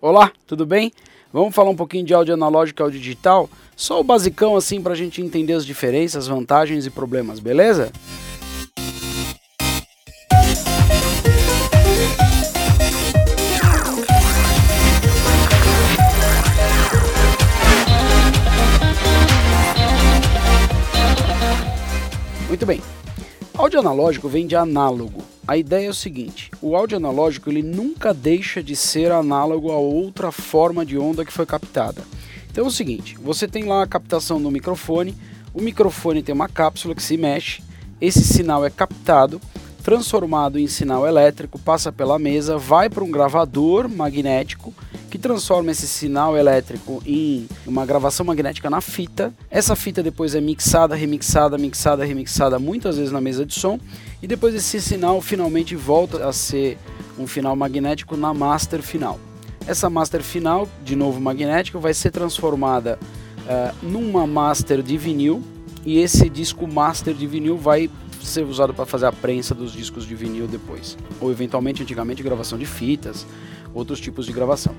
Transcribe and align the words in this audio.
Olá, 0.00 0.30
tudo 0.46 0.64
bem? 0.64 0.92
Vamos 1.32 1.52
falar 1.52 1.70
um 1.70 1.76
pouquinho 1.76 2.06
de 2.06 2.14
áudio 2.14 2.32
analógico 2.32 2.80
e 2.80 2.84
áudio 2.84 3.00
digital? 3.00 3.50
Só 3.74 3.98
o 3.98 4.04
basicão 4.04 4.54
assim 4.54 4.80
para 4.80 4.92
a 4.92 4.96
gente 4.96 5.20
entender 5.20 5.54
as 5.54 5.66
diferenças, 5.66 6.28
vantagens 6.28 6.86
e 6.86 6.90
problemas, 6.90 7.40
beleza? 7.40 7.90
Muito 22.46 22.64
bem. 22.64 22.80
Áudio 23.52 23.80
analógico 23.80 24.28
vem 24.28 24.46
de 24.46 24.54
análogo. 24.54 25.27
A 25.48 25.56
ideia 25.56 25.86
é 25.86 25.90
o 25.90 25.94
seguinte: 25.94 26.50
o 26.60 26.76
áudio 26.76 26.98
analógico 26.98 27.48
ele 27.48 27.62
nunca 27.62 28.12
deixa 28.12 28.62
de 28.62 28.76
ser 28.76 29.10
análogo 29.10 29.72
a 29.72 29.78
outra 29.78 30.30
forma 30.30 30.84
de 30.84 30.98
onda 30.98 31.24
que 31.24 31.32
foi 31.32 31.46
captada. 31.46 32.02
Então 32.50 32.66
é 32.66 32.68
o 32.68 32.70
seguinte: 32.70 33.16
você 33.18 33.48
tem 33.48 33.64
lá 33.64 33.82
a 33.82 33.86
captação 33.86 34.38
no 34.38 34.50
microfone, 34.50 35.16
o 35.54 35.62
microfone 35.62 36.22
tem 36.22 36.34
uma 36.34 36.50
cápsula 36.50 36.94
que 36.94 37.02
se 37.02 37.16
mexe, 37.16 37.62
esse 37.98 38.22
sinal 38.24 38.62
é 38.62 38.68
captado, 38.68 39.40
transformado 39.82 40.58
em 40.58 40.66
sinal 40.66 41.06
elétrico, 41.06 41.58
passa 41.58 41.90
pela 41.90 42.18
mesa, 42.18 42.58
vai 42.58 42.90
para 42.90 43.02
um 43.02 43.10
gravador 43.10 43.88
magnético 43.88 44.74
que 45.10 45.18
transforma 45.18 45.70
esse 45.70 45.88
sinal 45.88 46.36
elétrico 46.36 47.02
em 47.06 47.48
uma 47.66 47.86
gravação 47.86 48.24
magnética 48.26 48.68
na 48.68 48.80
fita. 48.80 49.32
Essa 49.50 49.74
fita 49.74 50.02
depois 50.02 50.34
é 50.34 50.40
mixada, 50.40 50.94
remixada, 50.94 51.56
mixada, 51.56 52.04
remixada 52.04 52.58
muitas 52.58 52.96
vezes 52.96 53.12
na 53.12 53.20
mesa 53.20 53.44
de 53.44 53.54
som 53.54 53.78
e 54.22 54.26
depois 54.26 54.54
esse 54.54 54.80
sinal 54.80 55.20
finalmente 55.20 55.74
volta 55.74 56.26
a 56.28 56.32
ser 56.32 56.78
um 57.18 57.26
final 57.26 57.56
magnético 57.56 58.16
na 58.16 58.34
master 58.34 58.82
final. 58.82 59.18
Essa 59.66 59.90
master 59.90 60.22
final, 60.22 60.68
de 60.84 60.94
novo 60.94 61.20
magnética, 61.20 61.78
vai 61.78 61.92
ser 61.92 62.10
transformada 62.10 62.98
uh, 63.40 63.86
numa 63.86 64.26
master 64.26 64.82
de 64.82 64.96
vinil 64.96 65.42
e 65.84 65.98
esse 65.98 66.28
disco 66.28 66.66
master 66.66 67.14
de 67.14 67.26
vinil 67.26 67.56
vai 67.56 67.90
ser 68.22 68.44
usado 68.44 68.74
para 68.74 68.84
fazer 68.84 69.06
a 69.06 69.12
prensa 69.12 69.54
dos 69.54 69.72
discos 69.72 70.06
de 70.06 70.14
vinil 70.14 70.46
depois, 70.46 70.96
ou 71.20 71.30
eventualmente 71.30 71.82
antigamente 71.82 72.22
gravação 72.22 72.58
de 72.58 72.66
fitas 72.66 73.26
outros 73.78 74.00
tipos 74.00 74.26
de 74.26 74.32
gravação. 74.32 74.74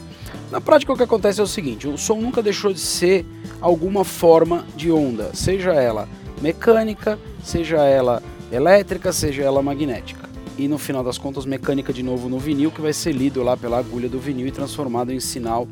Na 0.51 0.61
prática, 0.61 0.93
o 0.93 0.97
que 0.97 1.03
acontece 1.03 1.39
é 1.39 1.43
o 1.43 1.47
seguinte: 1.47 1.87
o 1.87 1.97
som 1.97 2.15
nunca 2.15 2.41
deixou 2.41 2.73
de 2.73 2.79
ser 2.79 3.25
alguma 3.59 4.03
forma 4.03 4.65
de 4.75 4.91
onda, 4.91 5.31
seja 5.33 5.73
ela 5.73 6.07
mecânica, 6.41 7.19
seja 7.43 7.77
ela 7.77 8.21
elétrica, 8.51 9.11
seja 9.11 9.43
ela 9.43 9.61
magnética. 9.61 10.29
E 10.57 10.67
no 10.67 10.77
final 10.77 11.03
das 11.03 11.17
contas, 11.17 11.45
mecânica 11.45 11.93
de 11.93 12.03
novo 12.03 12.27
no 12.27 12.37
vinil, 12.37 12.71
que 12.71 12.81
vai 12.81 12.91
ser 12.91 13.13
lido 13.13 13.41
lá 13.43 13.55
pela 13.55 13.77
agulha 13.79 14.09
do 14.09 14.19
vinil 14.19 14.45
e 14.47 14.51
transformado 14.51 15.11
em 15.11 15.19
sinal 15.19 15.67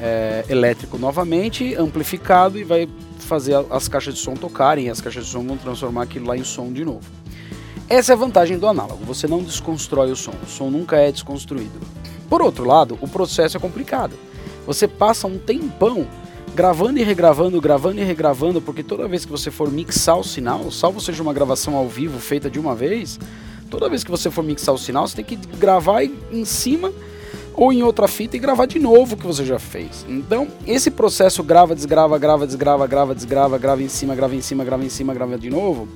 é, 0.00 0.44
elétrico 0.48 0.98
novamente, 0.98 1.74
amplificado 1.74 2.58
e 2.58 2.64
vai 2.64 2.88
fazer 3.18 3.54
as 3.70 3.86
caixas 3.88 4.14
de 4.14 4.20
som 4.20 4.34
tocarem, 4.34 4.86
e 4.86 4.90
as 4.90 5.00
caixas 5.00 5.26
de 5.26 5.30
som 5.30 5.44
vão 5.44 5.56
transformar 5.56 6.02
aquilo 6.02 6.26
lá 6.26 6.36
em 6.36 6.44
som 6.44 6.72
de 6.72 6.84
novo. 6.84 7.02
Essa 7.88 8.12
é 8.12 8.14
a 8.14 8.16
vantagem 8.16 8.56
do 8.58 8.68
análogo, 8.68 9.04
você 9.04 9.26
não 9.26 9.42
desconstrói 9.42 10.12
o 10.12 10.16
som, 10.16 10.32
o 10.42 10.46
som 10.48 10.70
nunca 10.70 10.96
é 10.96 11.10
desconstruído. 11.10 11.80
Por 12.30 12.40
outro 12.40 12.64
lado, 12.64 12.96
o 13.00 13.08
processo 13.08 13.56
é 13.56 13.60
complicado. 13.60 14.14
Você 14.64 14.86
passa 14.86 15.26
um 15.26 15.36
tempão 15.36 16.06
gravando 16.54 17.00
e 17.00 17.02
regravando, 17.02 17.60
gravando 17.60 18.00
e 18.00 18.04
regravando, 18.04 18.62
porque 18.62 18.84
toda 18.84 19.08
vez 19.08 19.24
que 19.24 19.32
você 19.32 19.50
for 19.50 19.70
mixar 19.70 20.16
o 20.16 20.22
sinal, 20.22 20.70
salvo 20.70 21.00
seja 21.00 21.24
uma 21.24 21.34
gravação 21.34 21.74
ao 21.74 21.88
vivo 21.88 22.20
feita 22.20 22.48
de 22.48 22.58
uma 22.58 22.72
vez, 22.72 23.18
toda 23.68 23.88
vez 23.88 24.04
que 24.04 24.10
você 24.12 24.30
for 24.30 24.44
mixar 24.44 24.72
o 24.72 24.78
sinal, 24.78 25.08
você 25.08 25.16
tem 25.16 25.24
que 25.24 25.36
gravar 25.56 26.04
em 26.04 26.44
cima 26.44 26.92
ou 27.52 27.72
em 27.72 27.82
outra 27.82 28.06
fita 28.06 28.36
e 28.36 28.40
gravar 28.40 28.66
de 28.66 28.78
novo 28.78 29.14
o 29.14 29.18
que 29.18 29.26
você 29.26 29.44
já 29.44 29.58
fez. 29.58 30.06
Então, 30.08 30.46
esse 30.64 30.88
processo 30.88 31.42
grava, 31.42 31.74
desgrava, 31.74 32.16
grava, 32.16 32.46
desgrava, 32.46 32.86
grava, 32.86 33.12
desgrava, 33.12 33.58
grava 33.58 33.82
em 33.82 33.88
cima, 33.88 34.14
grava 34.14 34.36
em 34.36 34.40
cima, 34.40 34.64
grava 34.64 34.84
em 34.84 34.88
cima, 34.88 35.12
grava 35.12 35.36
de 35.36 35.50
novo, 35.50 35.88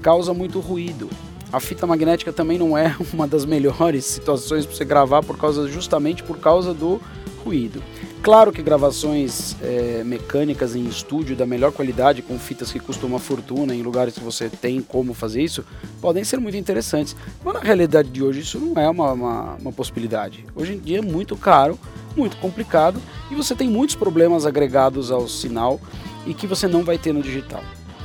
causa 0.00 0.32
muito 0.32 0.60
ruído 0.60 1.10
a 1.52 1.58
fita 1.60 1.86
magnética 1.86 2.32
também 2.32 2.58
não 2.58 2.76
é 2.76 2.94
uma 3.12 3.26
das 3.26 3.44
melhores 3.44 4.04
situações 4.04 4.64
para 4.64 4.76
você 4.76 4.84
gravar 4.84 5.22
por 5.22 5.36
causa 5.36 5.68
justamente 5.68 6.22
por 6.22 6.38
causa 6.38 6.72
do 6.72 7.00
ruído. 7.44 7.82
Claro 8.22 8.52
que 8.52 8.62
gravações 8.62 9.56
é, 9.62 10.02
mecânicas 10.04 10.76
em 10.76 10.84
estúdio 10.84 11.34
da 11.34 11.46
melhor 11.46 11.72
qualidade, 11.72 12.20
com 12.20 12.38
fitas 12.38 12.70
que 12.70 12.78
custam 12.78 13.08
uma 13.08 13.18
fortuna, 13.18 13.74
em 13.74 13.82
lugares 13.82 14.12
que 14.14 14.22
você 14.22 14.50
tem 14.50 14.82
como 14.82 15.14
fazer 15.14 15.42
isso, 15.42 15.64
podem 16.02 16.22
ser 16.22 16.38
muito 16.38 16.56
interessantes. 16.56 17.16
Mas 17.42 17.54
na 17.54 17.60
realidade 17.60 18.10
de 18.10 18.22
hoje 18.22 18.40
isso 18.40 18.58
não 18.58 18.80
é 18.80 18.88
uma, 18.88 19.12
uma, 19.12 19.54
uma 19.54 19.72
possibilidade. 19.72 20.44
Hoje 20.54 20.74
em 20.74 20.78
dia 20.78 20.98
é 20.98 21.02
muito 21.02 21.34
caro, 21.34 21.78
muito 22.14 22.36
complicado 22.36 23.00
e 23.30 23.34
você 23.34 23.54
tem 23.54 23.70
muitos 23.70 23.96
problemas 23.96 24.44
agregados 24.44 25.10
ao 25.10 25.26
sinal 25.26 25.80
e 26.26 26.34
que 26.34 26.46
você 26.46 26.68
não 26.68 26.84
vai 26.84 26.98
ter 26.98 27.14
no 27.14 27.22
digital. 27.22 27.62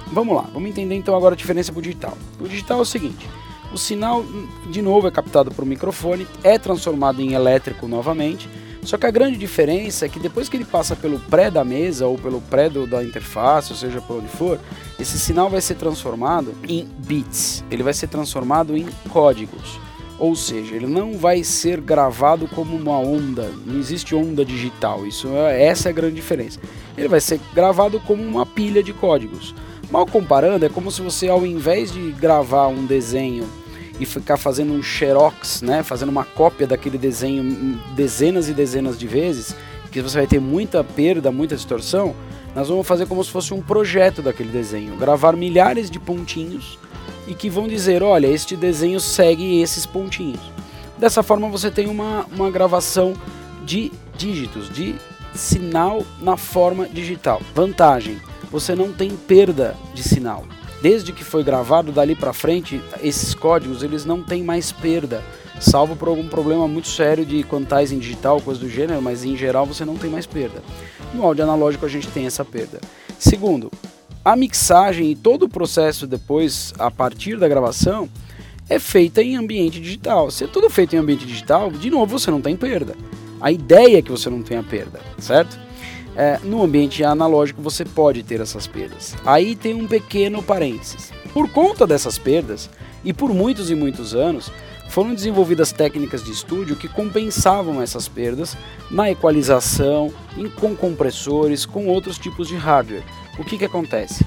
Vamos 0.07 0.35
lá, 0.35 0.49
vamos 0.53 0.69
entender 0.69 0.95
então 0.95 1.16
agora 1.16 1.33
a 1.33 1.38
diferença 1.38 1.71
para 1.71 1.79
o 1.79 1.81
digital. 1.81 2.17
O 2.39 2.47
digital 2.47 2.79
é 2.79 2.81
o 2.81 2.85
seguinte: 2.85 3.27
o 3.73 3.77
sinal, 3.77 4.23
de 4.69 4.81
novo, 4.81 5.07
é 5.07 5.11
captado 5.11 5.51
por 5.51 5.63
um 5.63 5.67
microfone, 5.67 6.27
é 6.43 6.57
transformado 6.57 7.21
em 7.21 7.33
elétrico 7.33 7.88
novamente. 7.88 8.49
Só 8.83 8.99
que 8.99 9.05
a 9.07 9.11
grande 9.11 9.35
diferença 9.35 10.05
é 10.05 10.09
que 10.09 10.19
depois 10.19 10.47
que 10.47 10.55
ele 10.55 10.63
passa 10.63 10.95
pelo 10.95 11.19
pré 11.19 11.49
da 11.49 11.63
mesa 11.63 12.05
ou 12.05 12.19
pelo 12.19 12.39
pré 12.39 12.69
do, 12.69 12.85
da 12.85 13.03
interface, 13.03 13.71
ou 13.71 13.77
seja, 13.77 13.99
por 13.99 14.17
onde 14.17 14.27
for, 14.27 14.59
esse 14.99 15.17
sinal 15.17 15.49
vai 15.49 15.59
ser 15.59 15.73
transformado 15.73 16.53
em 16.67 16.87
bits. 16.99 17.63
Ele 17.72 17.81
vai 17.81 17.93
ser 17.93 18.07
transformado 18.07 18.77
em 18.77 18.85
códigos. 19.09 19.79
Ou 20.17 20.35
seja, 20.35 20.75
ele 20.75 20.87
não 20.87 21.17
vai 21.17 21.43
ser 21.43 21.81
gravado 21.81 22.47
como 22.47 22.77
uma 22.77 22.97
onda. 22.97 23.51
Não 23.66 23.77
existe 23.79 24.16
onda 24.16 24.45
digital. 24.45 25.05
Isso 25.05 25.27
é, 25.29 25.66
essa 25.66 25.89
é 25.89 25.91
a 25.91 25.93
grande 25.93 26.16
diferença. 26.16 26.59
Ele 26.95 27.07
vai 27.07 27.19
ser 27.19 27.41
gravado 27.53 27.99
como 28.01 28.23
uma 28.23 28.45
pilha 28.45 28.83
de 28.83 28.93
códigos. 28.93 29.53
Mal 29.90 30.06
comparando, 30.06 30.66
é 30.66 30.69
como 30.69 30.91
se 30.91 31.01
você, 31.01 31.28
ao 31.28 31.46
invés 31.46 31.91
de 31.91 32.12
gravar 32.12 32.68
um 32.68 32.85
desenho 32.85 33.47
e 34.00 34.06
ficar 34.06 34.38
fazendo 34.38 34.73
um 34.73 34.84
xerox, 34.84 35.62
né, 35.62 35.84
fazendo 35.84 36.09
uma 36.09 36.25
cópia 36.25 36.68
daquele 36.68 36.97
desenho 36.97 37.79
dezenas 37.96 38.50
e 38.50 38.53
dezenas 38.53 38.97
de 38.97 39.07
vezes, 39.07 39.56
que 39.91 40.01
você 40.01 40.18
vai 40.18 40.28
ter 40.28 40.41
muita 40.41 40.84
perda, 40.84 41.31
muita 41.31 41.56
distorção, 41.56 42.13
nós 42.53 42.68
vamos 42.68 42.85
fazer 42.88 43.06
como 43.06 43.23
se 43.23 43.31
fosse 43.31 43.53
um 43.53 43.62
projeto 43.62 44.22
daquele 44.22 44.50
desenho, 44.50 44.96
gravar 44.97 45.35
milhares 45.35 45.90
de 45.90 46.00
pontinhos 46.00 46.78
e 47.28 47.34
que 47.34 47.50
vão 47.50 47.67
dizer, 47.67 48.03
olha, 48.03 48.28
este 48.28 48.56
desenho 48.56 49.00
segue 49.00 49.62
esses 49.62 49.85
pontinhos. 49.85 50.40
Dessa 50.97 51.22
forma 51.22 51.47
você 51.50 51.69
tem 51.69 51.88
uma, 51.88 52.25
uma 52.31 52.50
gravação 52.50 53.13
de 53.63 53.91
dígitos, 54.17 54.69
de 54.69 54.96
sinal 55.34 56.03
na 56.22 56.38
forma 56.38 56.88
digital. 56.88 57.41
Vantagem, 57.53 58.17
você 58.51 58.75
não 58.75 58.91
tem 58.91 59.11
perda 59.11 59.75
de 59.94 60.03
sinal. 60.03 60.45
Desde 60.81 61.11
que 61.11 61.23
foi 61.23 61.44
gravado 61.44 61.91
dali 61.91 62.16
para 62.16 62.33
frente, 62.33 62.81
esses 63.01 63.33
códigos 63.33 63.81
eles 63.81 64.06
não 64.06 64.22
têm 64.22 64.44
mais 64.44 64.72
perda, 64.72 65.23
salvo 65.59 65.95
por 65.95 66.07
algum 66.07 66.28
problema 66.28 66.67
muito 66.67 66.88
sério 66.88 67.25
de 67.25 67.44
quantais 67.44 67.91
em 67.91 67.97
digital, 67.97 68.41
coisa 68.41 68.59
do 68.59 68.69
gênero, 68.69 69.01
mas 69.01 69.23
em 69.23 69.35
geral 69.35 69.66
você 69.66 69.84
não 69.84 69.97
tem 69.97 70.09
mais 70.09 70.25
perda. 70.25 70.61
No 71.13 71.23
áudio 71.23 71.44
analógico 71.44 71.85
a 71.85 71.89
gente 71.89 72.07
tem 72.09 72.25
essa 72.25 72.45
perda. 72.45 72.79
Segundo, 73.17 73.72
a 74.23 74.35
mixagem 74.35 75.11
e 75.11 75.16
todo 75.16 75.44
o 75.44 75.50
processo 75.50 76.05
depois, 76.05 76.73
a 76.78 76.91
partir 76.91 77.38
da 77.38 77.47
gravação, 77.47 78.09
é 78.69 78.79
feita 78.79 79.22
em 79.22 79.35
ambiente 79.35 79.79
digital. 79.79 80.29
Se 80.29 80.44
é 80.44 80.47
tudo 80.47 80.69
feito 80.69 80.95
em 80.95 81.00
ambiente 81.00 81.25
digital, 81.25 81.72
de 81.72 81.89
novo 81.89 82.19
você 82.19 82.29
não 82.29 82.41
tem 82.41 82.55
perda. 82.55 82.95
A 83.39 83.51
ideia 83.51 84.00
é 84.00 84.01
que 84.01 84.11
você 84.11 84.29
não 84.29 84.41
tenha 84.41 84.63
perda, 84.63 85.00
certo? 85.19 85.65
É, 86.16 86.40
no 86.44 86.64
ambiente 86.64 87.03
analógico 87.03 87.62
você 87.62 87.84
pode 87.84 88.24
ter 88.24 88.40
essas 88.40 88.68
perdas. 88.68 89.16
Aí 89.26 89.56
tem 89.56 89.74
um 89.74 89.88
pequeno 89.88 90.42
parênteses. 90.42 91.12
Por 91.34 91.50
conta 91.50 91.86
dessas 91.86 92.18
perdas, 92.18 92.70
e 93.03 93.14
por 93.14 93.34
muitos 93.34 93.70
e 93.70 93.76
muitos 93.76 94.16
anos, 94.16 94.52
foram 94.90 95.14
desenvolvidas 95.14 95.72
técnicas 95.72 96.24
de 96.24 96.31
estúdio 96.31 96.76
que 96.76 96.88
compensavam 96.88 97.81
essas 97.81 98.08
perdas 98.08 98.58
na 98.90 99.12
equalização, 99.12 100.12
com 100.59 100.76
compressores, 100.76 101.66
com 101.66 101.88
outros 101.88 102.18
tipos 102.18 102.47
de 102.47 102.56
hardware. 102.56 103.03
O 103.38 103.44
que, 103.44 103.58
que 103.58 103.66
acontece? 103.66 104.26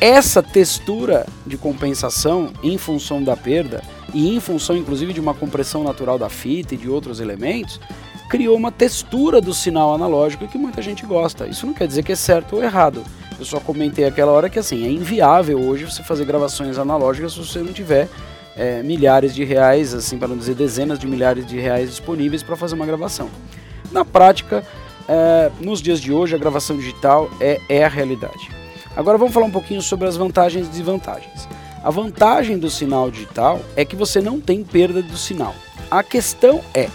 Essa 0.00 0.42
textura 0.42 1.26
de 1.46 1.56
compensação 1.56 2.52
em 2.62 2.78
função 2.78 3.22
da 3.22 3.36
perda 3.36 3.82
e 4.14 4.34
em 4.34 4.40
função 4.40 4.76
inclusive 4.76 5.12
de 5.12 5.20
uma 5.20 5.34
compressão 5.34 5.82
natural 5.82 6.18
da 6.18 6.28
fita 6.28 6.74
e 6.74 6.78
de 6.78 6.88
outros 6.88 7.20
elementos, 7.20 7.80
criou 8.28 8.56
uma 8.56 8.70
textura 8.70 9.40
do 9.40 9.54
sinal 9.54 9.94
analógico 9.94 10.46
que 10.46 10.58
muita 10.58 10.82
gente 10.82 11.06
gosta. 11.06 11.46
Isso 11.46 11.66
não 11.66 11.72
quer 11.72 11.86
dizer 11.86 12.02
que 12.02 12.12
é 12.12 12.16
certo 12.16 12.56
ou 12.56 12.62
errado. 12.62 13.02
Eu 13.38 13.44
só 13.44 13.58
comentei 13.60 14.04
aquela 14.04 14.32
hora 14.32 14.50
que 14.50 14.58
assim 14.58 14.84
é 14.84 14.90
inviável 14.90 15.60
hoje 15.60 15.84
você 15.84 16.02
fazer 16.02 16.24
gravações 16.24 16.76
analógicas 16.76 17.32
se 17.32 17.38
você 17.38 17.60
não 17.60 17.72
tiver 17.72 18.08
é, 18.56 18.82
milhares 18.82 19.34
de 19.34 19.44
reais, 19.44 19.94
assim 19.94 20.18
para 20.18 20.28
não 20.28 20.36
dizer 20.36 20.54
dezenas 20.54 20.98
de 20.98 21.06
milhares 21.06 21.46
de 21.46 21.58
reais 21.58 21.88
disponíveis 21.88 22.42
para 22.42 22.56
fazer 22.56 22.74
uma 22.74 22.84
gravação. 22.84 23.30
Na 23.92 24.04
prática, 24.04 24.64
é, 25.08 25.50
nos 25.60 25.80
dias 25.80 26.00
de 26.00 26.12
hoje, 26.12 26.34
a 26.34 26.38
gravação 26.38 26.76
digital 26.76 27.30
é, 27.40 27.60
é 27.68 27.84
a 27.84 27.88
realidade. 27.88 28.50
Agora 28.96 29.16
vamos 29.16 29.32
falar 29.32 29.46
um 29.46 29.50
pouquinho 29.50 29.80
sobre 29.80 30.08
as 30.08 30.16
vantagens 30.16 30.66
e 30.66 30.70
desvantagens. 30.70 31.48
A 31.82 31.90
vantagem 31.90 32.58
do 32.58 32.68
sinal 32.68 33.10
digital 33.10 33.60
é 33.76 33.84
que 33.84 33.94
você 33.94 34.20
não 34.20 34.40
tem 34.40 34.64
perda 34.64 35.00
do 35.00 35.16
sinal. 35.16 35.54
A 35.88 36.02
questão 36.02 36.60
é 36.74 36.88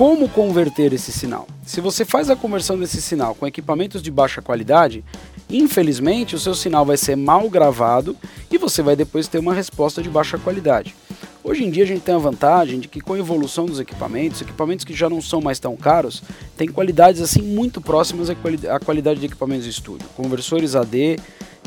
como 0.00 0.30
converter 0.30 0.94
esse 0.94 1.12
sinal. 1.12 1.46
Se 1.66 1.78
você 1.78 2.06
faz 2.06 2.30
a 2.30 2.34
conversão 2.34 2.78
desse 2.78 3.02
sinal 3.02 3.34
com 3.34 3.46
equipamentos 3.46 4.00
de 4.00 4.10
baixa 4.10 4.40
qualidade, 4.40 5.04
infelizmente 5.50 6.34
o 6.34 6.38
seu 6.38 6.54
sinal 6.54 6.86
vai 6.86 6.96
ser 6.96 7.16
mal 7.16 7.50
gravado 7.50 8.16
e 8.50 8.56
você 8.56 8.80
vai 8.80 8.96
depois 8.96 9.28
ter 9.28 9.38
uma 9.38 9.52
resposta 9.52 10.02
de 10.02 10.08
baixa 10.08 10.38
qualidade. 10.38 10.96
Hoje 11.44 11.64
em 11.64 11.70
dia 11.70 11.84
a 11.84 11.86
gente 11.86 12.00
tem 12.00 12.14
a 12.14 12.18
vantagem 12.18 12.80
de 12.80 12.88
que 12.88 12.98
com 12.98 13.12
a 13.12 13.18
evolução 13.18 13.66
dos 13.66 13.78
equipamentos, 13.78 14.40
equipamentos 14.40 14.86
que 14.86 14.94
já 14.94 15.10
não 15.10 15.20
são 15.20 15.42
mais 15.42 15.58
tão 15.58 15.76
caros, 15.76 16.22
têm 16.56 16.68
qualidades 16.68 17.20
assim 17.20 17.42
muito 17.42 17.78
próximas 17.78 18.30
à, 18.30 18.34
quali 18.34 18.66
à 18.66 18.80
qualidade 18.80 19.20
de 19.20 19.26
equipamentos 19.26 19.64
de 19.64 19.70
estúdio. 19.70 20.08
Conversores 20.16 20.74
AD 20.74 21.18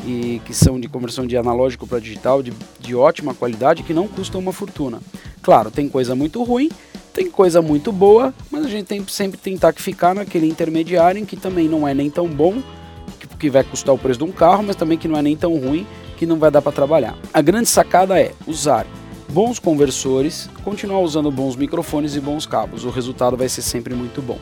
e 0.04 0.40
que 0.44 0.52
são 0.52 0.80
de 0.80 0.88
conversão 0.88 1.24
de 1.24 1.36
analógico 1.36 1.86
para 1.86 2.00
digital 2.00 2.42
de, 2.42 2.52
de 2.80 2.96
ótima 2.96 3.32
qualidade 3.32 3.84
que 3.84 3.94
não 3.94 4.08
custam 4.08 4.40
uma 4.40 4.52
fortuna. 4.52 5.00
Claro, 5.40 5.70
tem 5.70 5.88
coisa 5.88 6.16
muito 6.16 6.42
ruim, 6.42 6.68
tem 7.14 7.30
coisa 7.30 7.62
muito 7.62 7.92
boa, 7.92 8.34
mas 8.50 8.66
a 8.66 8.68
gente 8.68 8.86
tem 8.86 9.06
sempre 9.06 9.38
tentar 9.38 9.72
que 9.72 9.80
ficar 9.80 10.14
naquele 10.16 10.48
intermediário 10.48 11.20
em 11.20 11.24
que 11.24 11.36
também 11.36 11.68
não 11.68 11.86
é 11.86 11.94
nem 11.94 12.10
tão 12.10 12.26
bom, 12.26 12.60
que, 13.20 13.28
que 13.28 13.48
vai 13.48 13.62
custar 13.62 13.94
o 13.94 13.98
preço 13.98 14.18
de 14.18 14.24
um 14.24 14.32
carro, 14.32 14.64
mas 14.64 14.74
também 14.74 14.98
que 14.98 15.06
não 15.06 15.16
é 15.16 15.22
nem 15.22 15.36
tão 15.36 15.56
ruim, 15.56 15.86
que 16.16 16.26
não 16.26 16.38
vai 16.38 16.50
dar 16.50 16.60
para 16.60 16.72
trabalhar. 16.72 17.16
A 17.32 17.40
grande 17.40 17.68
sacada 17.68 18.20
é 18.20 18.32
usar 18.48 18.84
bons 19.28 19.60
conversores, 19.60 20.50
continuar 20.64 21.00
usando 21.00 21.30
bons 21.30 21.54
microfones 21.54 22.16
e 22.16 22.20
bons 22.20 22.46
cabos. 22.46 22.84
O 22.84 22.90
resultado 22.90 23.36
vai 23.36 23.48
ser 23.48 23.62
sempre 23.62 23.94
muito 23.94 24.20
bom. 24.20 24.38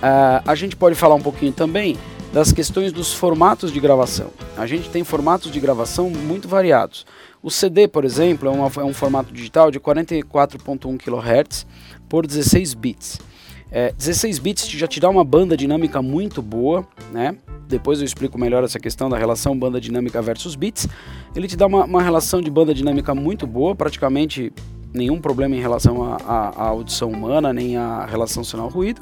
Uh, 0.00 0.42
a 0.44 0.54
gente 0.56 0.74
pode 0.74 0.96
falar 0.96 1.14
um 1.14 1.22
pouquinho 1.22 1.52
também 1.52 1.96
das 2.32 2.52
questões 2.52 2.92
dos 2.92 3.12
formatos 3.12 3.72
de 3.72 3.78
gravação. 3.78 4.30
A 4.56 4.66
gente 4.66 4.88
tem 4.88 5.04
formatos 5.04 5.50
de 5.50 5.60
gravação 5.60 6.10
muito 6.10 6.48
variados. 6.48 7.06
O 7.42 7.50
CD, 7.50 7.88
por 7.88 8.04
exemplo, 8.04 8.48
é, 8.48 8.52
uma, 8.52 8.70
é 8.76 8.84
um 8.84 8.92
formato 8.92 9.32
digital 9.32 9.70
de 9.70 9.80
44.1 9.80 10.98
kHz 10.98 11.66
por 12.08 12.26
16 12.26 12.74
bits. 12.74 13.18
É, 13.70 13.92
16 13.92 14.38
bits 14.38 14.68
já 14.68 14.86
te 14.86 15.00
dá 15.00 15.08
uma 15.08 15.24
banda 15.24 15.56
dinâmica 15.56 16.02
muito 16.02 16.42
boa, 16.42 16.86
né? 17.12 17.36
depois 17.70 18.00
eu 18.00 18.04
explico 18.04 18.36
melhor 18.36 18.64
essa 18.64 18.78
questão 18.78 19.08
da 19.08 19.16
relação 19.16 19.56
banda 19.56 19.80
dinâmica 19.80 20.20
versus 20.20 20.54
bits. 20.54 20.88
Ele 21.34 21.46
te 21.46 21.56
dá 21.56 21.66
uma, 21.66 21.84
uma 21.84 22.02
relação 22.02 22.42
de 22.42 22.50
banda 22.50 22.74
dinâmica 22.74 23.14
muito 23.14 23.46
boa, 23.46 23.74
praticamente 23.74 24.52
nenhum 24.92 25.20
problema 25.20 25.54
em 25.54 25.60
relação 25.60 26.02
à 26.02 26.66
audição 26.66 27.10
humana, 27.10 27.52
nem 27.52 27.76
a 27.76 28.04
relação 28.04 28.42
sinal-ruído. 28.42 29.00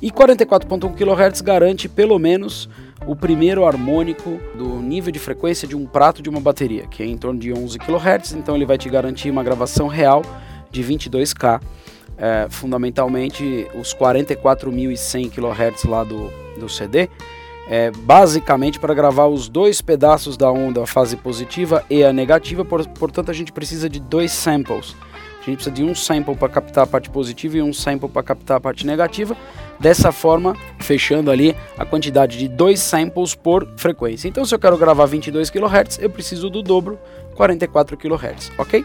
E 0.00 0.10
44.1 0.10 0.94
kHz 0.94 1.40
garante 1.40 1.88
pelo 1.88 2.18
menos 2.18 2.68
o 3.06 3.14
primeiro 3.14 3.64
harmônico 3.64 4.40
do 4.56 4.76
nível 4.80 5.12
de 5.12 5.18
frequência 5.18 5.66
de 5.66 5.76
um 5.76 5.86
prato 5.86 6.22
de 6.22 6.28
uma 6.28 6.40
bateria, 6.40 6.86
que 6.86 7.02
é 7.02 7.06
em 7.06 7.16
torno 7.16 7.38
de 7.38 7.52
11 7.52 7.78
kHz, 7.78 8.32
então 8.32 8.54
ele 8.56 8.66
vai 8.66 8.78
te 8.78 8.88
garantir 8.88 9.30
uma 9.30 9.42
gravação 9.42 9.88
real 9.88 10.22
de 10.70 10.82
22K. 10.82 11.60
É, 12.22 12.46
fundamentalmente 12.50 13.66
os 13.74 13.94
44.100 13.94 15.30
kHz 15.30 15.84
lá 15.84 16.04
do, 16.04 16.30
do 16.58 16.68
CD 16.68 17.08
é, 17.70 17.92
basicamente 17.92 18.80
para 18.80 18.92
gravar 18.92 19.28
os 19.28 19.48
dois 19.48 19.80
pedaços 19.80 20.36
da 20.36 20.50
onda, 20.50 20.82
a 20.82 20.86
fase 20.88 21.16
positiva 21.16 21.84
e 21.88 22.02
a 22.02 22.12
negativa, 22.12 22.64
por, 22.64 22.84
portanto 22.88 23.30
a 23.30 23.32
gente 23.32 23.52
precisa 23.52 23.88
de 23.88 24.00
dois 24.00 24.32
samples. 24.32 24.96
A 25.40 25.44
gente 25.44 25.56
precisa 25.56 25.74
de 25.74 25.82
um 25.82 25.94
sample 25.94 26.36
para 26.36 26.48
captar 26.48 26.84
a 26.84 26.86
parte 26.86 27.08
positiva 27.08 27.56
e 27.56 27.62
um 27.62 27.72
sample 27.72 28.08
para 28.08 28.22
captar 28.22 28.58
a 28.58 28.60
parte 28.60 28.86
negativa. 28.86 29.34
Dessa 29.78 30.12
forma, 30.12 30.54
fechando 30.78 31.30
ali 31.30 31.56
a 31.78 31.84
quantidade 31.86 32.36
de 32.36 32.46
dois 32.46 32.80
samples 32.80 33.34
por 33.34 33.66
frequência. 33.78 34.28
Então, 34.28 34.44
se 34.44 34.54
eu 34.54 34.58
quero 34.58 34.76
gravar 34.76 35.06
22 35.06 35.48
kHz, 35.48 35.98
eu 36.00 36.10
preciso 36.10 36.50
do 36.50 36.62
dobro, 36.62 36.98
44 37.34 37.96
kHz, 37.96 38.52
ok? 38.58 38.84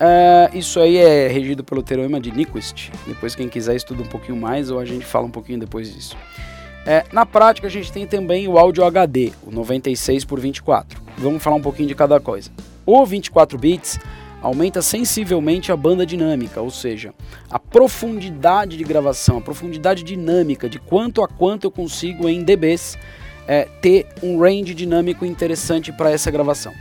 Uh, 0.00 0.56
isso 0.56 0.80
aí 0.80 0.96
é 0.96 1.26
regido 1.26 1.64
pelo 1.64 1.82
teorema 1.82 2.20
de 2.20 2.30
Nyquist. 2.30 2.90
Depois, 3.06 3.34
quem 3.34 3.48
quiser, 3.48 3.74
estuda 3.74 4.02
um 4.02 4.06
pouquinho 4.06 4.38
mais 4.38 4.70
ou 4.70 4.78
a 4.78 4.84
gente 4.84 5.04
fala 5.04 5.26
um 5.26 5.30
pouquinho 5.30 5.58
depois 5.58 5.92
disso. 5.92 6.16
É, 6.86 7.04
na 7.12 7.26
prática, 7.26 7.66
a 7.66 7.70
gente 7.70 7.92
tem 7.92 8.06
também 8.06 8.48
o 8.48 8.56
áudio 8.56 8.84
HD, 8.84 9.32
o 9.46 9.50
96 9.50 10.24
por 10.24 10.40
24. 10.40 11.02
Vamos 11.18 11.42
falar 11.42 11.56
um 11.56 11.60
pouquinho 11.60 11.88
de 11.88 11.94
cada 11.94 12.18
coisa. 12.18 12.50
O 12.86 13.04
24 13.04 13.58
bits 13.58 13.98
aumenta 14.42 14.82
sensivelmente 14.82 15.70
a 15.70 15.76
banda 15.76 16.06
dinâmica, 16.06 16.60
ou 16.60 16.70
seja, 16.70 17.12
a 17.50 17.58
profundidade 17.58 18.76
de 18.76 18.84
gravação, 18.84 19.38
a 19.38 19.40
profundidade 19.40 20.02
dinâmica 20.02 20.68
de 20.68 20.78
quanto 20.78 21.22
a 21.22 21.28
quanto 21.28 21.64
eu 21.64 21.70
consigo 21.70 22.28
em 22.28 22.42
dBs 22.42 22.96
é, 23.46 23.64
ter 23.80 24.06
um 24.22 24.38
range 24.38 24.74
dinâmico 24.74 25.24
interessante 25.24 25.92
para 25.92 26.10
essa 26.10 26.30
gravação. 26.30 26.72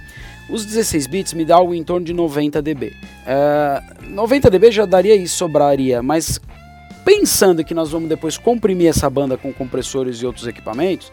Os 0.50 0.66
16 0.66 1.08
bits 1.08 1.34
me 1.34 1.46
dá 1.46 1.56
algo 1.56 1.76
em 1.76 1.84
torno 1.84 2.06
de 2.06 2.14
90 2.14 2.62
dB. 2.62 2.94
É, 3.26 3.84
90 4.08 4.50
dB 4.50 4.72
já 4.72 4.86
daria 4.86 5.16
e 5.16 5.28
sobraria, 5.28 6.02
mas 6.02 6.40
pensando 7.06 7.64
que 7.64 7.74
nós 7.74 7.92
vamos 7.92 8.10
depois 8.10 8.38
comprimir 8.38 8.88
essa 8.88 9.10
banda 9.10 9.38
com 9.38 9.54
compressores 9.54 10.18
e 10.18 10.26
outros 10.26 10.48
equipamentos, 10.48 11.12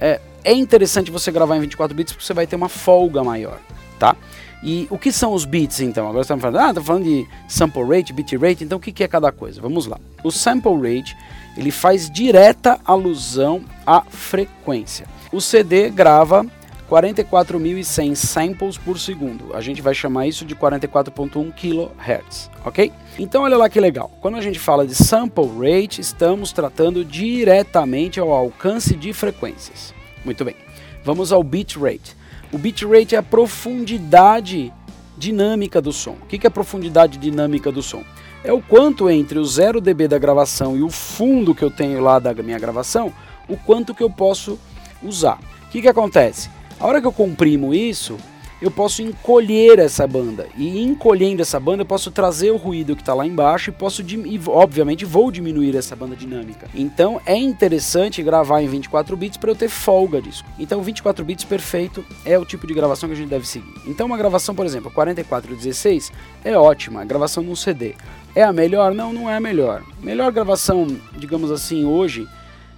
é, 0.00 0.20
é 0.44 0.52
interessante 0.52 1.10
você 1.10 1.30
gravar 1.32 1.56
em 1.56 1.60
24 1.60 1.96
bits 1.96 2.12
porque 2.12 2.24
você 2.24 2.34
vai 2.34 2.46
ter 2.46 2.56
uma 2.56 2.68
folga 2.68 3.24
maior, 3.24 3.58
tá? 3.98 4.16
E 4.62 4.86
o 4.90 4.98
que 4.98 5.12
são 5.12 5.32
os 5.32 5.44
bits 5.44 5.80
então? 5.80 6.08
Agora 6.08 6.22
estamos 6.22 6.42
falando, 6.42 6.58
ah, 6.58 6.74
tá 6.74 6.80
falando 6.80 7.04
de 7.04 7.26
sample 7.48 7.82
rate, 7.84 8.12
bit 8.12 8.36
rate, 8.36 8.64
então 8.64 8.78
o 8.78 8.80
que, 8.80 8.92
que 8.92 9.04
é 9.04 9.08
cada 9.08 9.30
coisa? 9.30 9.60
Vamos 9.60 9.86
lá. 9.86 9.98
O 10.24 10.30
sample 10.30 10.74
rate, 10.74 11.16
ele 11.56 11.70
faz 11.70 12.10
direta 12.10 12.80
alusão 12.84 13.62
à 13.86 14.02
frequência. 14.02 15.06
O 15.30 15.40
CD 15.40 15.90
grava 15.90 16.44
44.100 16.90 18.14
samples 18.14 18.78
por 18.78 18.98
segundo. 18.98 19.54
A 19.54 19.60
gente 19.60 19.82
vai 19.82 19.94
chamar 19.94 20.26
isso 20.26 20.44
de 20.44 20.56
44.1 20.56 21.52
kHz, 21.52 22.50
ok? 22.64 22.90
Então 23.18 23.42
olha 23.42 23.56
lá 23.56 23.68
que 23.68 23.78
legal. 23.78 24.10
Quando 24.20 24.38
a 24.38 24.40
gente 24.40 24.58
fala 24.58 24.86
de 24.86 24.94
sample 24.94 25.50
rate, 25.58 26.00
estamos 26.00 26.50
tratando 26.50 27.04
diretamente 27.04 28.18
ao 28.18 28.32
alcance 28.32 28.96
de 28.96 29.12
frequências. 29.12 29.94
Muito 30.24 30.44
bem. 30.44 30.56
Vamos 31.04 31.30
ao 31.30 31.44
bit 31.44 31.78
rate. 31.78 32.17
O 32.50 32.56
bit 32.56 32.86
rate 32.86 33.14
é 33.14 33.18
a 33.18 33.22
profundidade 33.22 34.72
dinâmica 35.18 35.82
do 35.82 35.92
som. 35.92 36.12
O 36.22 36.26
que 36.26 36.46
é 36.46 36.48
a 36.48 36.50
profundidade 36.50 37.18
dinâmica 37.18 37.70
do 37.70 37.82
som? 37.82 38.02
É 38.42 38.50
o 38.52 38.62
quanto 38.62 39.10
entre 39.10 39.38
o 39.38 39.44
0 39.44 39.82
dB 39.82 40.08
da 40.08 40.18
gravação 40.18 40.74
e 40.74 40.82
o 40.82 40.88
fundo 40.88 41.54
que 41.54 41.62
eu 41.62 41.70
tenho 41.70 42.00
lá 42.00 42.18
da 42.18 42.32
minha 42.34 42.58
gravação, 42.58 43.12
o 43.48 43.56
quanto 43.56 43.94
que 43.94 44.02
eu 44.02 44.08
posso 44.08 44.58
usar. 45.02 45.38
O 45.66 45.70
que, 45.70 45.82
que 45.82 45.88
acontece? 45.88 46.48
A 46.80 46.86
hora 46.86 47.00
que 47.00 47.06
eu 47.06 47.12
comprimo 47.12 47.74
isso, 47.74 48.16
eu 48.60 48.70
posso 48.70 49.02
encolher 49.02 49.78
essa 49.78 50.06
banda. 50.06 50.48
E 50.56 50.82
encolhendo 50.82 51.42
essa 51.42 51.60
banda, 51.60 51.82
eu 51.82 51.86
posso 51.86 52.10
trazer 52.10 52.50
o 52.50 52.56
ruído 52.56 52.96
que 52.96 53.02
está 53.02 53.14
lá 53.14 53.26
embaixo 53.26 53.70
e 53.70 53.72
posso, 53.72 54.02
e, 54.02 54.40
obviamente, 54.48 55.04
vou 55.04 55.30
diminuir 55.30 55.76
essa 55.76 55.94
banda 55.94 56.16
dinâmica. 56.16 56.68
Então 56.74 57.20
é 57.24 57.36
interessante 57.36 58.22
gravar 58.22 58.60
em 58.60 58.68
24 58.68 59.16
bits 59.16 59.36
para 59.36 59.50
eu 59.50 59.56
ter 59.56 59.68
folga 59.68 60.20
disso. 60.20 60.44
Então 60.58 60.82
24 60.82 61.24
bits 61.24 61.44
perfeito 61.44 62.04
é 62.24 62.38
o 62.38 62.44
tipo 62.44 62.66
de 62.66 62.74
gravação 62.74 63.08
que 63.08 63.14
a 63.14 63.18
gente 63.18 63.28
deve 63.28 63.46
seguir. 63.46 63.72
Então 63.86 64.06
uma 64.06 64.16
gravação, 64.16 64.54
por 64.54 64.66
exemplo, 64.66 64.90
44 64.90 65.54
16 65.54 66.12
é 66.44 66.56
ótima, 66.56 67.04
gravação 67.04 67.42
num 67.42 67.56
CD. 67.56 67.94
É 68.34 68.42
a 68.42 68.52
melhor? 68.52 68.94
Não, 68.94 69.12
não 69.12 69.30
é 69.30 69.36
a 69.36 69.40
melhor. 69.40 69.82
Melhor 70.02 70.30
gravação, 70.32 70.86
digamos 71.16 71.50
assim, 71.50 71.84
hoje 71.84 72.26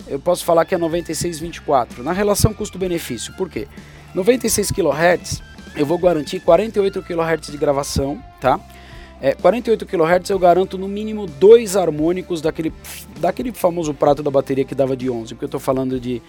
eu 0.07 0.19
posso 0.19 0.45
falar 0.45 0.65
que 0.65 0.75
é 0.75 0.79
9624 0.79 2.03
na 2.03 2.13
relação 2.13 2.53
custo-benefício. 2.53 3.35
Por 3.35 3.49
quê? 3.49 3.69
96 4.15 4.71
kHz 4.73 5.43
eu 5.77 5.87
vou 5.87 5.99
garantir 5.99 6.41
48 6.41 7.03
kHz 7.03 7.51
de 7.51 7.57
gravação, 7.57 8.23
tá? 8.41 8.61
É, 9.21 9.35
48 9.35 9.85
kHz 9.85 10.31
eu 10.31 10.39
garanto 10.39 10.79
no 10.79 10.89
mínimo 10.89 11.27
dois 11.27 11.77
harmônicos 11.77 12.41
daquele, 12.41 12.73
daquele 13.19 13.53
famoso 13.53 13.93
prato 13.93 14.23
da 14.23 14.31
bateria 14.31 14.65
que 14.65 14.75
dava 14.75 14.97
de 14.97 15.11
11, 15.11 15.35
porque 15.35 15.45
eu 15.45 15.49
estou 15.49 15.61
falando 15.61 16.01
de, 16.01 16.23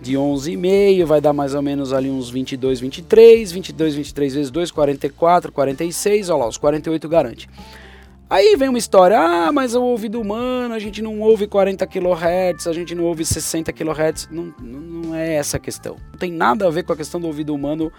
de 0.00 0.14
11,5, 0.14 1.04
vai 1.04 1.20
dar 1.20 1.32
mais 1.32 1.54
ou 1.54 1.62
menos 1.62 1.92
ali 1.92 2.10
uns 2.10 2.30
22, 2.30 2.80
23, 2.80 3.52
22, 3.52 3.94
23 3.94 4.34
vezes 4.34 4.50
2, 4.50 4.70
44, 4.72 5.52
46, 5.52 6.30
olha 6.30 6.38
lá, 6.38 6.48
os 6.48 6.58
48 6.58 7.08
garante. 7.08 7.48
Aí 8.28 8.56
vem 8.56 8.70
uma 8.70 8.78
história, 8.78 9.20
ah, 9.20 9.52
mas 9.52 9.74
o 9.74 9.82
ouvido 9.82 10.18
humano, 10.18 10.72
a 10.72 10.78
gente 10.78 11.02
não 11.02 11.20
ouve 11.20 11.46
40 11.46 11.86
kHz, 11.86 12.66
a 12.66 12.72
gente 12.72 12.94
não 12.94 13.04
ouve 13.04 13.26
60 13.26 13.70
kHz. 13.74 14.28
Não, 14.30 14.54
não 14.58 15.14
é 15.14 15.34
essa 15.34 15.58
a 15.58 15.60
questão. 15.60 15.96
Não 16.10 16.18
tem 16.18 16.32
nada 16.32 16.66
a 16.66 16.70
ver 16.70 16.82
com 16.82 16.94
a 16.94 16.96
questão 16.96 17.20
do 17.20 17.26
ouvido 17.26 17.54
humano 17.54 17.92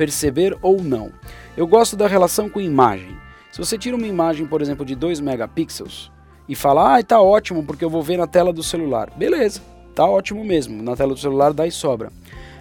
perceber 0.00 0.56
ou 0.62 0.82
não. 0.82 1.12
Eu 1.54 1.66
gosto 1.66 1.94
da 1.94 2.06
relação 2.06 2.48
com 2.48 2.58
imagem. 2.58 3.14
Se 3.52 3.58
você 3.58 3.76
tira 3.76 3.94
uma 3.94 4.06
imagem, 4.06 4.46
por 4.46 4.62
exemplo, 4.62 4.82
de 4.82 4.94
2 4.94 5.20
megapixels 5.20 6.10
e 6.48 6.54
fala, 6.54 6.96
ah, 6.96 7.02
tá 7.02 7.20
ótimo 7.20 7.62
porque 7.62 7.84
eu 7.84 7.90
vou 7.90 8.02
ver 8.02 8.16
na 8.16 8.26
tela 8.26 8.50
do 8.50 8.62
celular. 8.62 9.10
Beleza, 9.14 9.60
tá 9.94 10.06
ótimo 10.06 10.42
mesmo, 10.42 10.82
na 10.82 10.96
tela 10.96 11.12
do 11.12 11.20
celular 11.20 11.52
dá 11.52 11.66
e 11.66 11.70
sobra. 11.70 12.10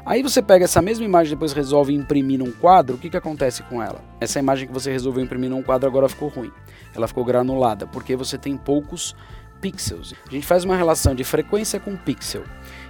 Aí 0.05 0.21
você 0.21 0.41
pega 0.41 0.65
essa 0.65 0.81
mesma 0.81 1.05
imagem 1.05 1.31
e 1.31 1.35
depois 1.35 1.53
resolve 1.53 1.93
imprimir 1.93 2.39
num 2.39 2.51
quadro, 2.51 2.97
o 2.97 2.99
que, 2.99 3.09
que 3.09 3.15
acontece 3.15 3.63
com 3.63 3.81
ela? 3.81 4.01
Essa 4.19 4.39
imagem 4.39 4.67
que 4.67 4.73
você 4.73 4.91
resolveu 4.91 5.23
imprimir 5.23 5.49
num 5.49 5.63
quadro 5.63 5.87
agora 5.87 6.09
ficou 6.09 6.27
ruim. 6.27 6.51
Ela 6.93 7.07
ficou 7.07 7.23
granulada, 7.23 7.87
porque 7.87 8.17
você 8.17 8.37
tem 8.37 8.57
poucos 8.57 9.15
pixels. 9.61 10.13
A 10.27 10.29
gente 10.29 10.45
faz 10.45 10.65
uma 10.65 10.75
relação 10.75 11.15
de 11.15 11.23
frequência 11.23 11.79
com 11.79 11.95
pixel. 11.95 12.43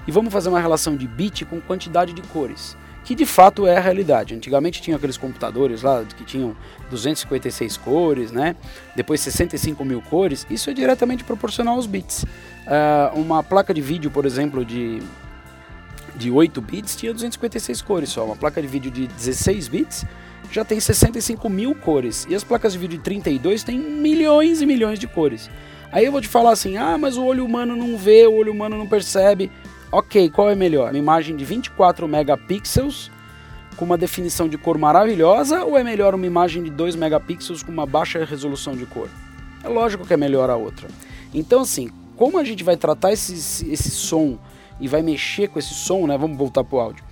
E 0.07 0.11
vamos 0.11 0.33
fazer 0.33 0.49
uma 0.49 0.59
relação 0.59 0.95
de 0.95 1.07
bit 1.07 1.45
com 1.45 1.61
quantidade 1.61 2.13
de 2.13 2.23
cores. 2.23 2.75
Que 3.09 3.15
de 3.15 3.25
fato 3.25 3.65
é 3.65 3.75
a 3.75 3.79
realidade. 3.79 4.35
Antigamente 4.35 4.83
tinha 4.83 4.95
aqueles 4.95 5.17
computadores 5.17 5.81
lá 5.81 6.05
que 6.15 6.23
tinham 6.23 6.55
256 6.91 7.75
cores, 7.77 8.31
né? 8.31 8.55
Depois 8.95 9.19
65 9.19 9.83
mil 9.83 9.99
cores. 9.99 10.45
Isso 10.47 10.69
é 10.69 10.73
diretamente 10.73 11.23
proporcional 11.23 11.73
aos 11.73 11.87
bits. 11.87 12.21
Uh, 12.21 13.19
uma 13.19 13.41
placa 13.41 13.73
de 13.73 13.81
vídeo, 13.81 14.11
por 14.11 14.27
exemplo, 14.27 14.63
de, 14.63 15.01
de 16.15 16.29
8 16.29 16.61
bits 16.61 16.95
tinha 16.95 17.11
256 17.11 17.81
cores 17.81 18.09
só. 18.09 18.23
Uma 18.23 18.35
placa 18.35 18.61
de 18.61 18.67
vídeo 18.67 18.91
de 18.91 19.07
16 19.07 19.67
bits 19.69 20.05
já 20.51 20.63
tem 20.63 20.79
65 20.79 21.49
mil 21.49 21.73
cores. 21.73 22.27
E 22.29 22.35
as 22.35 22.43
placas 22.43 22.73
de 22.73 22.77
vídeo 22.77 22.99
de 22.99 23.03
32 23.03 23.63
têm 23.63 23.79
milhões 23.79 24.61
e 24.61 24.67
milhões 24.67 24.99
de 24.99 25.07
cores. 25.07 25.49
Aí 25.91 26.05
eu 26.05 26.11
vou 26.11 26.21
te 26.21 26.27
falar 26.27 26.51
assim: 26.51 26.77
ah, 26.77 26.95
mas 26.95 27.17
o 27.17 27.23
olho 27.23 27.43
humano 27.43 27.75
não 27.75 27.97
vê, 27.97 28.27
o 28.27 28.33
olho 28.33 28.51
humano 28.51 28.77
não 28.77 28.85
percebe. 28.85 29.51
Ok, 29.91 30.29
qual 30.29 30.51
é 30.51 30.55
melhor? 30.55 30.91
Uma 30.91 30.99
imagem 30.99 31.35
de 31.35 31.43
24 31.43 32.07
megapixels 32.07 33.09
com 33.75 33.85
uma 33.85 33.97
definição 33.97 34.47
de 34.47 34.55
cor 34.55 34.77
maravilhosa 34.77 35.63
ou 35.63 35.75
é 35.75 35.83
melhor 35.83 36.13
uma 36.13 36.27
imagem 36.27 36.61
de 36.61 36.69
2 36.69 36.95
megapixels 36.95 37.63
com 37.63 37.71
uma 37.71 37.87
baixa 37.87 38.23
resolução 38.23 38.75
de 38.75 38.85
cor? 38.85 39.09
É 39.63 39.67
lógico 39.67 40.05
que 40.05 40.13
é 40.13 40.17
melhor 40.17 40.47
a 40.51 40.55
outra. 40.55 40.87
Então, 41.33 41.61
assim, 41.61 41.89
como 42.15 42.37
a 42.37 42.43
gente 42.43 42.63
vai 42.63 42.77
tratar 42.77 43.11
esse, 43.11 43.33
esse 43.71 43.89
som 43.89 44.37
e 44.79 44.87
vai 44.87 45.01
mexer 45.01 45.47
com 45.47 45.57
esse 45.57 45.73
som, 45.73 46.05
né? 46.05 46.15
Vamos 46.19 46.37
voltar 46.37 46.63
para 46.63 46.75
o 46.77 46.79
áudio. 46.79 47.03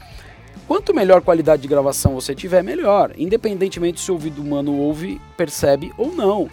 Quanto 0.67 0.93
melhor 0.93 1.21
qualidade 1.21 1.63
de 1.63 1.67
gravação 1.67 2.13
você 2.13 2.35
tiver, 2.35 2.61
melhor, 2.61 3.11
independentemente 3.17 3.99
se 3.99 4.11
o 4.11 4.13
ouvido 4.13 4.39
humano 4.39 4.77
ouve, 4.77 5.19
percebe 5.35 5.91
ou 5.97 6.13
não. 6.13 6.47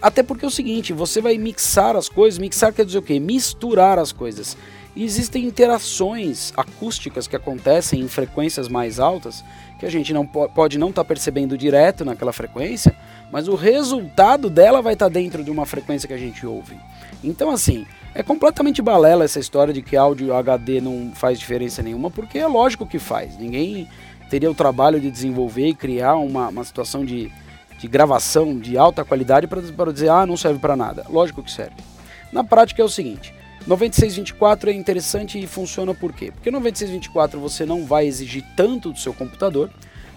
Até 0.00 0.22
porque 0.22 0.46
é 0.46 0.48
o 0.48 0.50
seguinte, 0.50 0.94
você 0.94 1.20
vai 1.20 1.36
mixar 1.36 1.94
as 1.94 2.08
coisas, 2.08 2.38
mixar 2.38 2.72
quer 2.72 2.86
dizer 2.86 2.98
o 2.98 3.02
quê? 3.02 3.20
Misturar 3.20 3.98
as 3.98 4.12
coisas. 4.12 4.56
Existem 5.00 5.44
interações 5.44 6.52
acústicas 6.56 7.28
que 7.28 7.36
acontecem 7.36 8.00
em 8.00 8.08
frequências 8.08 8.66
mais 8.66 8.98
altas 8.98 9.44
que 9.78 9.86
a 9.86 9.90
gente 9.90 10.12
não 10.12 10.26
pode 10.26 10.76
não 10.76 10.88
estar 10.88 11.04
tá 11.04 11.06
percebendo 11.06 11.56
direto 11.56 12.04
naquela 12.04 12.32
frequência, 12.32 12.96
mas 13.30 13.46
o 13.46 13.54
resultado 13.54 14.50
dela 14.50 14.82
vai 14.82 14.94
estar 14.94 15.06
tá 15.06 15.12
dentro 15.12 15.44
de 15.44 15.52
uma 15.52 15.64
frequência 15.64 16.08
que 16.08 16.14
a 16.14 16.18
gente 16.18 16.44
ouve. 16.44 16.76
Então 17.22 17.50
assim, 17.50 17.86
é 18.12 18.24
completamente 18.24 18.82
balela 18.82 19.24
essa 19.24 19.38
história 19.38 19.72
de 19.72 19.82
que 19.82 19.96
áudio 19.96 20.34
HD 20.34 20.80
não 20.80 21.12
faz 21.14 21.38
diferença 21.38 21.80
nenhuma, 21.80 22.10
porque 22.10 22.36
é 22.36 22.46
lógico 22.48 22.84
que 22.84 22.98
faz. 22.98 23.38
Ninguém 23.38 23.88
teria 24.28 24.50
o 24.50 24.54
trabalho 24.54 25.00
de 25.00 25.12
desenvolver 25.12 25.68
e 25.68 25.74
criar 25.74 26.16
uma, 26.16 26.48
uma 26.48 26.64
situação 26.64 27.04
de, 27.04 27.30
de 27.78 27.86
gravação 27.86 28.58
de 28.58 28.76
alta 28.76 29.04
qualidade 29.04 29.46
para 29.46 29.92
dizer, 29.92 30.10
ah, 30.10 30.26
não 30.26 30.36
serve 30.36 30.58
para 30.58 30.74
nada. 30.74 31.06
Lógico 31.08 31.40
que 31.40 31.52
serve. 31.52 31.76
Na 32.32 32.42
prática 32.42 32.82
é 32.82 32.84
o 32.84 32.88
seguinte, 32.88 33.32
9624 33.68 34.70
é 34.70 34.72
interessante 34.72 35.38
e 35.38 35.46
funciona 35.46 35.92
por 35.92 36.10
quê? 36.10 36.32
Porque 36.32 36.50
9624 36.50 37.38
você 37.38 37.66
não 37.66 37.84
vai 37.84 38.06
exigir 38.06 38.42
tanto 38.56 38.92
do 38.92 38.98
seu 38.98 39.12
computador, 39.12 39.70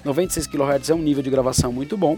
96 0.05 0.47
kHz 0.47 0.89
é 0.89 0.95
um 0.95 1.01
nível 1.01 1.21
de 1.21 1.29
gravação 1.29 1.73
muito 1.73 1.97
bom, 1.97 2.17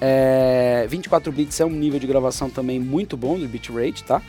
é, 0.00 0.86
24 0.88 1.30
bits 1.30 1.60
é 1.60 1.66
um 1.66 1.70
nível 1.70 2.00
de 2.00 2.06
gravação 2.06 2.48
também 2.48 2.80
muito 2.80 3.18
bom 3.18 3.38
de 3.38 3.46
bitrate, 3.46 4.02
tá? 4.02 4.22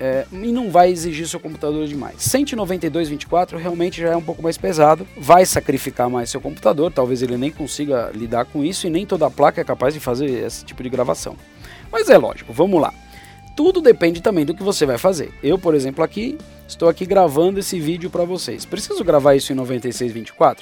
É, 0.00 0.26
e 0.32 0.50
não 0.50 0.70
vai 0.70 0.90
exigir 0.90 1.28
seu 1.28 1.38
computador 1.38 1.86
demais. 1.86 2.16
192.24 2.16 3.58
realmente 3.58 4.00
já 4.00 4.08
é 4.12 4.16
um 4.16 4.22
pouco 4.22 4.42
mais 4.42 4.56
pesado, 4.56 5.06
vai 5.18 5.44
sacrificar 5.44 6.08
mais 6.08 6.30
seu 6.30 6.40
computador, 6.40 6.90
talvez 6.90 7.20
ele 7.20 7.36
nem 7.36 7.50
consiga 7.50 8.10
lidar 8.14 8.46
com 8.46 8.64
isso 8.64 8.86
e 8.86 8.90
nem 8.90 9.04
toda 9.04 9.30
placa 9.30 9.60
é 9.60 9.64
capaz 9.64 9.92
de 9.92 10.00
fazer 10.00 10.26
esse 10.26 10.64
tipo 10.64 10.82
de 10.82 10.88
gravação. 10.88 11.36
Mas 11.92 12.08
é 12.08 12.16
lógico, 12.16 12.52
vamos 12.52 12.80
lá. 12.80 12.94
Tudo 13.56 13.80
depende 13.80 14.20
também 14.20 14.44
do 14.44 14.54
que 14.54 14.62
você 14.62 14.84
vai 14.84 14.98
fazer. 14.98 15.32
Eu, 15.42 15.58
por 15.58 15.74
exemplo, 15.74 16.04
aqui 16.04 16.36
estou 16.68 16.90
aqui 16.90 17.06
gravando 17.06 17.58
esse 17.58 17.80
vídeo 17.80 18.10
para 18.10 18.22
vocês. 18.22 18.66
Preciso 18.66 19.02
gravar 19.02 19.34
isso 19.34 19.50
em 19.50 19.56
96.24? 19.56 20.58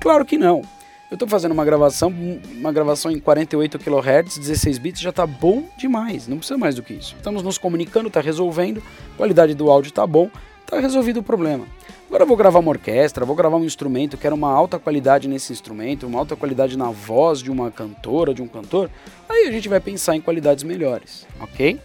Claro 0.00 0.24
que 0.24 0.36
não. 0.36 0.62
Eu 1.08 1.14
estou 1.14 1.28
fazendo 1.28 1.52
uma 1.52 1.64
gravação, 1.64 2.12
uma 2.52 2.72
gravação 2.72 3.12
em 3.12 3.20
48 3.20 3.78
kHz, 3.78 4.38
16 4.38 4.78
bits, 4.78 5.00
já 5.00 5.10
está 5.10 5.26
bom 5.26 5.68
demais, 5.76 6.26
não 6.26 6.38
precisa 6.38 6.58
mais 6.58 6.74
do 6.74 6.82
que 6.82 6.94
isso. 6.94 7.14
Estamos 7.14 7.42
nos 7.42 7.58
comunicando, 7.58 8.08
está 8.08 8.20
resolvendo, 8.20 8.82
qualidade 9.16 9.54
do 9.54 9.70
áudio 9.70 9.90
está 9.90 10.06
bom, 10.06 10.30
está 10.64 10.80
resolvido 10.80 11.20
o 11.20 11.22
problema. 11.22 11.66
Agora 12.08 12.24
eu 12.24 12.26
vou 12.26 12.36
gravar 12.36 12.60
uma 12.60 12.70
orquestra, 12.70 13.26
vou 13.26 13.36
gravar 13.36 13.58
um 13.58 13.64
instrumento, 13.64 14.16
quero 14.16 14.34
uma 14.34 14.50
alta 14.50 14.78
qualidade 14.78 15.28
nesse 15.28 15.52
instrumento, 15.52 16.06
uma 16.06 16.18
alta 16.18 16.34
qualidade 16.34 16.78
na 16.78 16.90
voz 16.90 17.40
de 17.40 17.50
uma 17.50 17.70
cantora, 17.70 18.32
de 18.32 18.42
um 18.42 18.48
cantor, 18.48 18.90
aí 19.28 19.46
a 19.46 19.52
gente 19.52 19.68
vai 19.68 19.80
pensar 19.80 20.16
em 20.16 20.20
qualidades 20.20 20.64
melhores, 20.64 21.26
ok? 21.38 21.78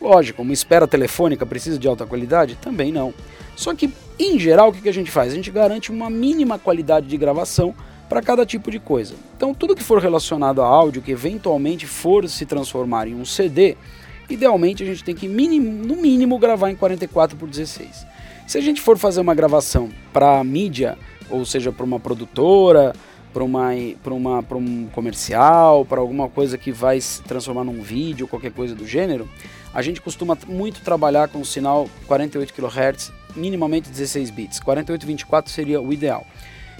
Lógico, 0.00 0.42
uma 0.42 0.52
espera 0.52 0.86
telefônica 0.86 1.46
precisa 1.46 1.78
de 1.78 1.88
alta 1.88 2.06
qualidade? 2.06 2.56
Também 2.56 2.92
não. 2.92 3.14
Só 3.56 3.74
que, 3.74 3.92
em 4.18 4.38
geral, 4.38 4.70
o 4.70 4.72
que 4.72 4.88
a 4.88 4.92
gente 4.92 5.10
faz? 5.10 5.32
A 5.32 5.36
gente 5.36 5.50
garante 5.50 5.90
uma 5.90 6.10
mínima 6.10 6.58
qualidade 6.58 7.06
de 7.06 7.16
gravação 7.16 7.74
para 8.08 8.20
cada 8.20 8.44
tipo 8.44 8.70
de 8.70 8.78
coisa. 8.78 9.14
Então, 9.36 9.54
tudo 9.54 9.74
que 9.74 9.82
for 9.82 10.00
relacionado 10.00 10.60
a 10.62 10.66
áudio, 10.66 11.02
que 11.02 11.12
eventualmente 11.12 11.86
for 11.86 12.28
se 12.28 12.44
transformar 12.44 13.08
em 13.08 13.14
um 13.14 13.24
CD, 13.24 13.76
idealmente 14.28 14.82
a 14.82 14.86
gente 14.86 15.02
tem 15.02 15.14
que, 15.14 15.28
mínimo, 15.28 15.84
no 15.84 15.96
mínimo, 15.96 16.38
gravar 16.38 16.70
em 16.70 16.76
44 16.76 17.36
por 17.36 17.48
16. 17.48 18.06
Se 18.46 18.58
a 18.58 18.60
gente 18.60 18.80
for 18.80 18.98
fazer 18.98 19.20
uma 19.20 19.34
gravação 19.34 19.90
para 20.12 20.42
mídia, 20.44 20.98
ou 21.30 21.44
seja, 21.44 21.72
para 21.72 21.84
uma 21.84 21.98
produtora, 21.98 22.94
para 23.32 23.42
uma, 23.42 23.70
uma, 24.06 24.44
um 24.52 24.86
comercial, 24.92 25.84
para 25.84 26.00
alguma 26.00 26.28
coisa 26.28 26.56
que 26.56 26.70
vai 26.70 27.00
se 27.00 27.22
transformar 27.22 27.64
num 27.64 27.82
vídeo, 27.82 28.28
qualquer 28.28 28.52
coisa 28.52 28.74
do 28.74 28.86
gênero, 28.86 29.28
a 29.74 29.82
gente 29.82 30.00
costuma 30.00 30.38
muito 30.46 30.80
trabalhar 30.82 31.28
com 31.28 31.40
o 31.40 31.44
sinal 31.44 31.90
48 32.06 32.54
kHz, 32.54 33.12
minimamente 33.34 33.90
16 33.90 34.30
bits. 34.30 34.60
48 34.60 35.04
24 35.04 35.52
seria 35.52 35.80
o 35.80 35.92
ideal. 35.92 36.24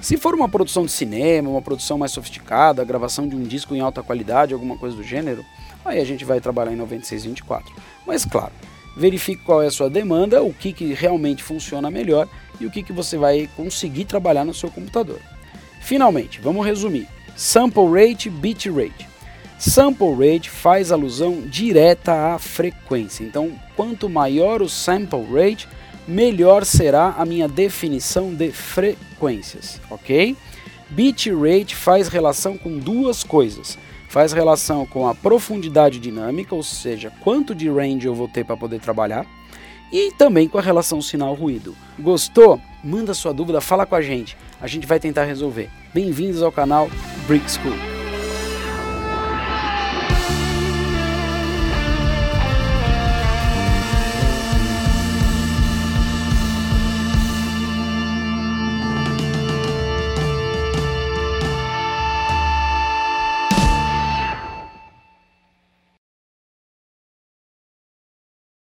Se 0.00 0.16
for 0.16 0.34
uma 0.34 0.48
produção 0.48 0.84
de 0.84 0.92
cinema, 0.92 1.50
uma 1.50 1.62
produção 1.62 1.98
mais 1.98 2.12
sofisticada, 2.12 2.82
a 2.82 2.84
gravação 2.84 3.26
de 3.26 3.34
um 3.34 3.42
disco 3.42 3.74
em 3.74 3.80
alta 3.80 4.02
qualidade, 4.02 4.54
alguma 4.54 4.76
coisa 4.76 4.96
do 4.96 5.02
gênero, 5.02 5.44
aí 5.84 6.00
a 6.00 6.04
gente 6.04 6.24
vai 6.24 6.40
trabalhar 6.40 6.72
em 6.72 6.76
9624. 6.76 7.74
Mas 8.06 8.24
claro, 8.24 8.52
verifique 8.96 9.42
qual 9.42 9.62
é 9.62 9.66
a 9.66 9.70
sua 9.72 9.90
demanda, 9.90 10.42
o 10.42 10.52
que, 10.52 10.72
que 10.72 10.92
realmente 10.94 11.42
funciona 11.42 11.90
melhor 11.90 12.28
e 12.60 12.66
o 12.66 12.70
que, 12.70 12.82
que 12.82 12.92
você 12.92 13.16
vai 13.16 13.48
conseguir 13.56 14.04
trabalhar 14.04 14.44
no 14.44 14.54
seu 14.54 14.70
computador. 14.70 15.20
Finalmente, 15.80 16.40
vamos 16.40 16.64
resumir. 16.64 17.08
Sample 17.36 17.86
rate, 17.86 18.30
bit 18.30 18.70
rate. 18.70 19.13
Sample 19.58 20.14
rate 20.14 20.50
faz 20.50 20.90
alusão 20.90 21.42
direta 21.42 22.34
à 22.34 22.38
frequência. 22.38 23.24
Então, 23.24 23.52
quanto 23.76 24.08
maior 24.08 24.60
o 24.60 24.68
sample 24.68 25.24
rate, 25.32 25.68
melhor 26.06 26.64
será 26.64 27.14
a 27.16 27.24
minha 27.24 27.48
definição 27.48 28.34
de 28.34 28.50
frequências, 28.50 29.80
ok? 29.90 30.36
Bitrate 30.90 31.74
faz 31.74 32.08
relação 32.08 32.58
com 32.58 32.78
duas 32.78 33.24
coisas. 33.24 33.78
Faz 34.08 34.32
relação 34.32 34.86
com 34.86 35.08
a 35.08 35.14
profundidade 35.14 35.98
dinâmica, 35.98 36.54
ou 36.54 36.62
seja, 36.62 37.10
quanto 37.22 37.54
de 37.54 37.68
range 37.68 38.06
eu 38.06 38.14
vou 38.14 38.28
ter 38.28 38.44
para 38.44 38.56
poder 38.56 38.80
trabalhar, 38.80 39.26
e 39.90 40.12
também 40.12 40.48
com 40.48 40.58
a 40.58 40.62
relação 40.62 41.02
sinal-ruído. 41.02 41.74
Gostou? 41.98 42.60
Manda 42.82 43.14
sua 43.14 43.32
dúvida, 43.32 43.60
fala 43.60 43.86
com 43.86 43.94
a 43.94 44.02
gente. 44.02 44.36
A 44.60 44.66
gente 44.66 44.86
vai 44.86 45.00
tentar 45.00 45.24
resolver. 45.24 45.68
Bem-vindos 45.92 46.42
ao 46.42 46.52
canal 46.52 46.88
Brick 47.26 47.50
School. 47.50 47.93